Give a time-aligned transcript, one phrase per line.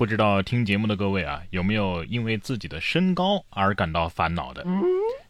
[0.00, 4.64] 不知道听节目的各位啊，有没有因为自己的身高而感到烦恼的？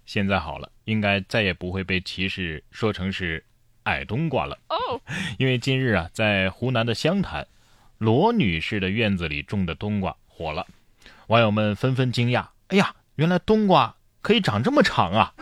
[0.06, 3.44] 现在好了，应该再也不会被歧视说成是
[3.82, 4.56] 矮冬瓜了。
[4.68, 5.00] 哦，
[5.38, 7.48] 因为今日啊，在湖南的湘潭，
[7.98, 10.64] 罗女士的院子里种的冬瓜火了，
[11.26, 15.34] 网友们纷纷惊讶：“哎呀，原来冬瓜可以长这么长啊！”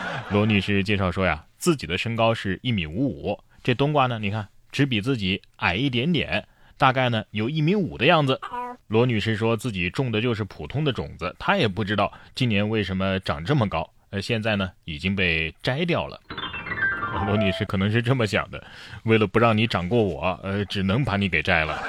[0.32, 6.48] 罗女士介绍说呀，自己的身高是一米五五，这冬瓜呢，你看只比自己矮一点点。
[6.76, 8.40] 大概呢有一米五的样子。
[8.88, 13.88] 罗女士说自己种的就是普通的种子，她也不知道今年为什么长这么高。
[14.10, 16.20] 呃，现在呢已经被摘掉了。
[17.26, 18.62] 罗女士可能是这么想的：
[19.04, 21.82] 为了不让你长过我，呃，只能把你给摘了。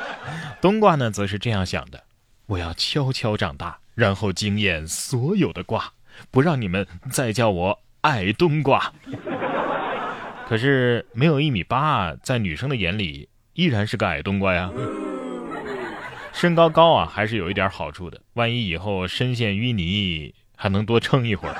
[0.62, 2.04] 冬瓜呢则是这样想的：
[2.46, 5.92] 我要悄悄长大，然后惊艳所有的瓜，
[6.30, 8.92] 不让你们再叫我矮冬瓜。
[10.46, 13.28] 可是没有一米八，在女生的眼里。
[13.56, 14.70] 依然是个矮冬瓜呀，
[16.30, 18.20] 身高高啊，还是有一点好处的。
[18.34, 21.56] 万一以后深陷淤泥，还能多撑一会儿。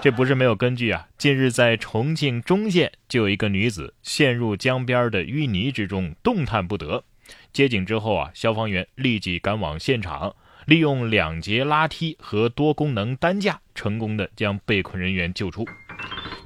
[0.00, 1.06] 这不是没有根据啊。
[1.18, 7.04] 近日在重庆忠县，就有一个女子陷入江边的淤泥之中，动弹不得。
[7.52, 10.34] 接警之后啊，消防员立即赶往现场，
[10.64, 15.68] 利用两节拉梯和多功能担架，成功的将被困人员救出。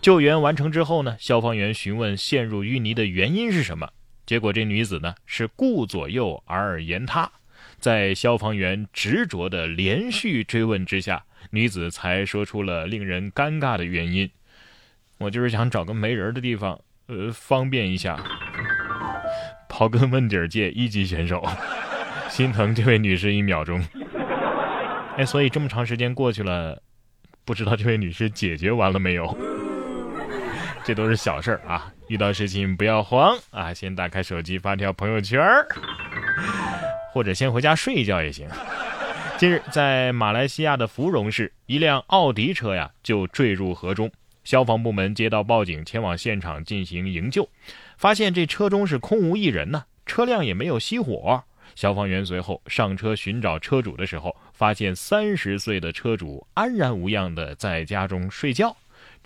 [0.02, 3.90] 救援完成之后呢，消防员询问陷入淤泥的原因是什么。
[4.26, 7.30] 结果这女子呢是顾左右而言他，
[7.78, 14.28] 在消防员执着的连续追问之下，女子才说出了令人尴尬的原因
[15.18, 18.18] ：“我就是想找个没人的地方，呃，方便一下。
[19.70, 21.46] ”刨根问底儿界一级选手，
[22.28, 23.80] 心疼这位女士一秒钟。
[25.16, 26.82] 哎，所以这么长时间过去了，
[27.44, 29.36] 不知道这位女士解决完了没有？
[30.82, 31.92] 这都是小事儿啊。
[32.08, 35.40] 遇到事情不要慌啊，先打开手机发条朋友圈，
[37.12, 38.48] 或者先回家睡一觉也行。
[39.38, 44.10] 近日，在马来西亚的芙蓉市，一辆奥迪车呀就坠入河中，
[44.44, 47.48] 消防部门接到报警，前往现场进行营救，
[47.96, 51.42] 发现这车中是空无一人呢，车辆也没有熄火。
[51.74, 58.76] 消防员随后上车寻找车主的时候，发现三十岁的车主安然无恙的在家中睡觉。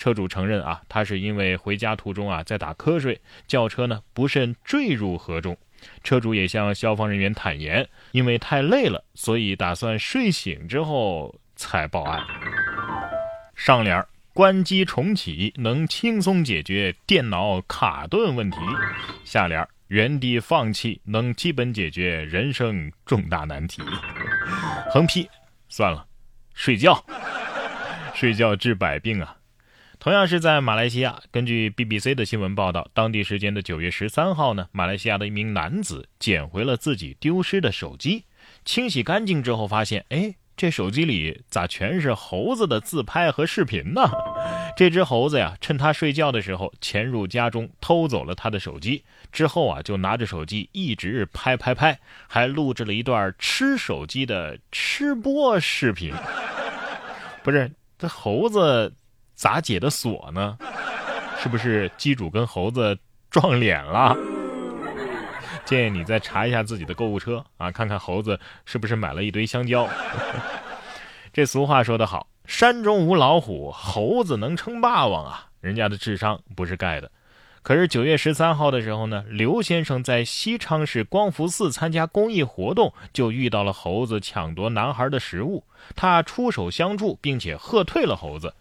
[0.00, 5.54] 车主承认啊，他是因为回家途中啊在打瞌睡，轿车呢不慎坠入河中。
[6.02, 12.24] 车主也向消防人员坦言，因为太累了，所以打算睡醒之后才报案。
[13.54, 14.02] 上联：
[14.32, 18.58] 关机重启能轻松解决电脑卡顿问题；
[19.22, 23.82] 下联：原地放弃能基本解决人生重大难题。
[24.90, 25.28] 横批：
[25.68, 26.06] 算了，
[26.54, 27.04] 睡觉，
[28.14, 29.36] 睡觉治百病啊。
[30.00, 38.24] 同样是在马来西亚，根据 BBC 的新闻报道，当地时间的九月十三号呢，马来西亚的一名男子捡回了自己丢失的手机，
[38.64, 44.00] 清洗干净之后发现，哎，这手机里咋全是猴子的自拍和视频呢？
[44.74, 56.14] 这只猴子呀，趁他睡觉的时候潜入家中偷走了他的手机，之后啊，就拿着手机一直拍拍拍，还录制了一段吃手机的吃播视频。
[57.44, 58.94] 不是，这猴子。
[59.40, 60.58] 咋解的锁呢？
[61.38, 62.98] 是不是机主跟猴子
[63.30, 64.14] 撞脸了？
[65.64, 69.88] 建议你再查一下自己的购物车啊，看看猴子是不是买了一堆香蕉。
[71.32, 75.46] 这俗话说得好，山中无老虎，猴子能称霸王啊！
[75.62, 77.10] 人家的智商不是盖的。
[77.62, 85.64] 可是九月十三号的时候呢，刘先生在西昌市光福寺参加公益活动，就遇到了猴子抢夺男孩的食物，
[85.96, 88.52] 他出手相助，并且喝退了猴子。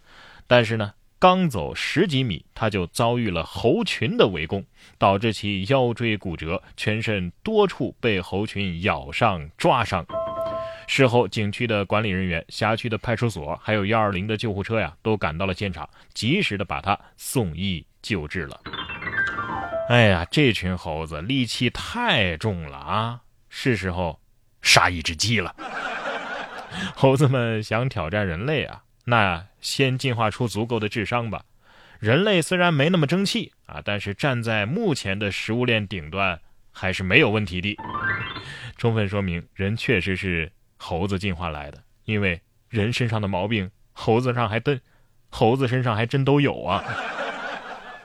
[0.50, 4.66] 但是呢，刚走十几米，他就遭遇了猴群的围攻，
[4.98, 10.04] 导致其腰椎骨折，全身多处被猴群咬伤、抓伤。
[10.88, 18.60] 事后，景区的管理人员、辖区的派出所，还有幺二零的救护车呀，都赶到了现场，及时的把他送医救治了。
[19.88, 23.22] 哎呀，这群猴子力气太重了啊！
[23.50, 24.20] 是时候
[24.64, 25.56] 杀一只鸡了。
[26.96, 28.82] 猴子们想挑战人类啊！
[29.06, 31.44] 那先进化出足够的智商吧。
[32.00, 36.40] 人类虽然没那么争气啊，但是站在目前的食物链顶端
[36.72, 37.76] 还是没有问题的。
[38.78, 44.80] 充分说明人确实是猴子进化来的，因为人身上的毛病，猴子上还真，
[45.30, 46.84] 猴子身上还真都有啊。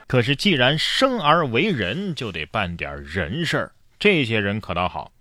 [0.07, 3.71] 可是既然生而为人，就得办点人事儿。
[3.97, 5.13] 这些人可倒好。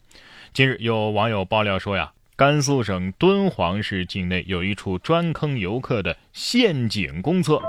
[0.53, 2.14] 近日有网友爆料说呀。
[2.37, 7.63] 甘肃省敦煌市境内有一处专坑游客的陷阱公厕，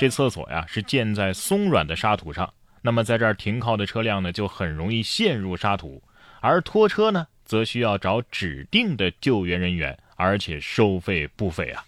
[0.00, 2.52] 这厕所呀是建在松软的沙土上，
[2.82, 6.02] 那么在这儿停靠的车辆呢就很容易陷入沙土，
[6.40, 11.84] 而拖车呢则需要找指定的救援人员，而且收费不菲啊。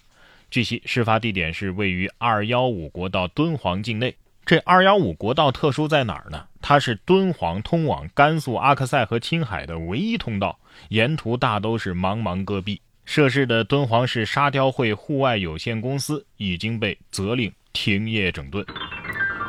[0.49, 4.15] 据悉，事发地点是位于二幺五国道敦煌境内。
[4.45, 6.47] 这二幺五国道特殊在哪儿呢？
[6.61, 10.59] 它是敦煌通往甘肃阿克塞和青海的唯一通道，
[10.89, 12.81] 沿途大都是茫茫戈壁。
[13.05, 18.65] 涉事的敦煌市沙雕会户外有限公司已经被责令停业整顿。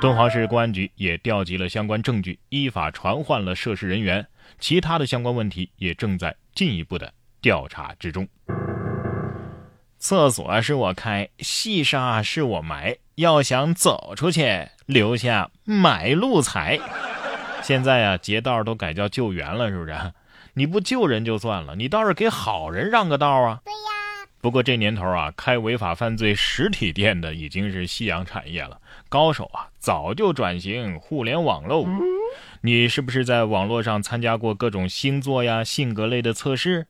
[0.02, 4.26] 敦煌市公安局也调集了相关证据，依法传唤了涉事人员。
[4.60, 7.12] 其他的相关问题也正在进一步的
[7.42, 8.28] 调查之中。
[9.98, 16.80] 厕所是我开，细沙是我埋，要想走出去，留下买路财。
[17.62, 19.96] 现在啊，劫道都改叫救援了，是不是？
[20.56, 23.62] 你不救人就算了，你倒是给好人让个道啊！
[23.64, 24.28] 对呀。
[24.42, 28.78] 不过这年头啊，开违法犯罪实体店的已经是夕阳产业了，
[29.08, 31.88] 高手啊早就转型互联网喽。
[32.62, 36.88] 你是不是在网络上参加过各种星座呀、性格类的测试？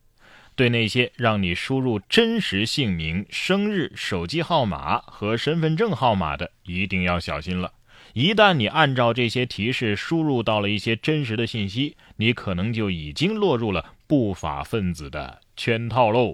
[0.56, 7.72] 对那些让你输入真实姓名、生日、手机号码和身份证号码的，一定要小心了。
[8.14, 16.32] 一旦你按照这些提示输入到了一些真实的信息，你可能就已经落入了不法分子的圈套喽。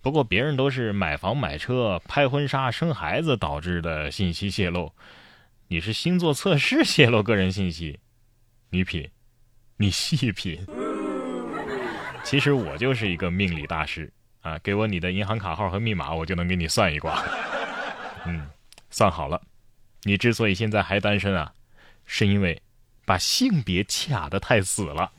[0.00, 4.90] 不过别人都是买房、买车、拍婚纱、生孩子导致的信息泄露，
[5.68, 8.00] 你是星座测试泄露个人信息。
[8.70, 9.10] 你品，
[9.76, 10.64] 你细品。
[12.24, 14.10] 其实我就是一个命理大师
[14.40, 14.58] 啊！
[14.60, 17.22] 给我你的银行卡号和密码，我就能给你算一卦。
[18.24, 18.48] 嗯，
[18.88, 19.38] 算好了。
[20.06, 21.52] 你之所以现在还单身啊，
[22.04, 22.62] 是因为
[23.04, 25.10] 把性别卡得太死了。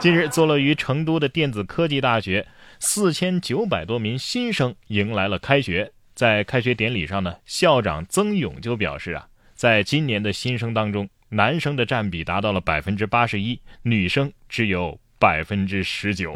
[0.00, 2.48] 近日，坐落于成都的电子科技大学，
[2.80, 5.92] 四千九百多名新生迎来了开学。
[6.14, 11.06] 在开学典礼上呢，校长曾勇就表示啊，在今年的新生当中。
[11.30, 16.34] 男生的占比达到了百分之八十一，女生只有百分之十九。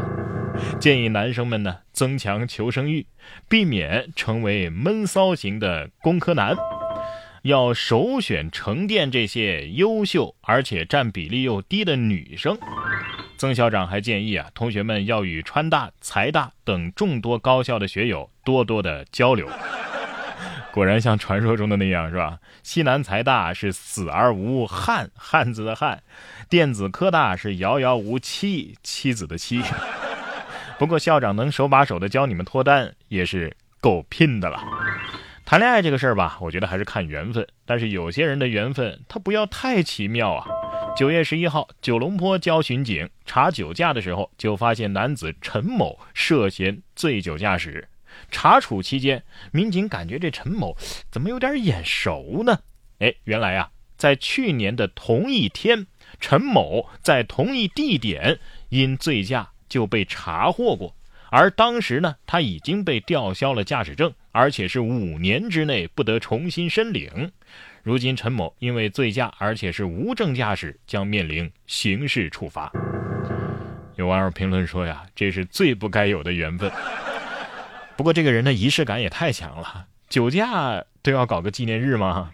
[0.79, 3.07] 建议男生们呢增强求生欲，
[3.49, 6.55] 避免成为闷骚型的工科男，
[7.43, 12.57] 要首选成电这些优秀而且占比例又低的女生。
[13.37, 19.49] 曾校长还建议啊，同学们要与川大、财大等众多高校的学友多多的交流。
[20.73, 22.39] 果然像传说中的那样，是吧？
[22.63, 25.99] 西南财大是死而无汉，汉子的汉；
[26.49, 29.61] 电子科大是遥遥无期，妻子的妻。
[30.79, 34.63] 不过校长能手把手的教你们脱单，也是够拼的了。
[35.53, 37.47] 谈恋爱这个事儿吧，我觉得还是看缘分。
[37.67, 40.47] 但是有些人的缘分，他不要太奇妙啊。
[40.97, 47.87] 九月十一号，九龙坡交巡警查酒驾的时候，就发现男子陈某涉嫌醉酒驾驶。
[48.31, 49.23] 查处期间，
[49.53, 50.75] 民警感觉这陈某
[51.11, 52.61] 怎么有点眼熟呢？
[53.01, 55.87] 哎，原来啊，在去年的同一天，
[56.19, 58.41] 陈某在同一地点
[58.71, 60.97] 因醉驾就被查获过，
[61.35, 67.33] 而当时呢，他已经被吊销了驾驶证，而且是五年之内不得重新申领。
[67.83, 72.71] 如今陈某因为醉驾，而且是无证驾驶，将面临刑事处罚。
[73.97, 76.71] 有网友评论说呀，这是最不该有的缘分。
[77.97, 82.31] 不过这个人的仪式感也太强了，酒驾都要搞个纪念日吗？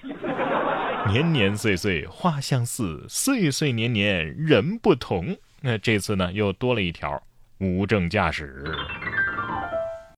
[1.06, 5.36] 年年岁岁花相似，岁岁年年人不同。
[5.60, 7.22] 那这次呢，又多了一条
[7.58, 8.62] 无证驾驶。